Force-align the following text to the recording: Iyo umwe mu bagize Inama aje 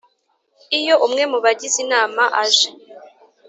Iyo 0.79 0.95
umwe 1.05 1.23
mu 1.31 1.37
bagize 1.43 1.77
Inama 1.85 2.23
aje 2.43 2.69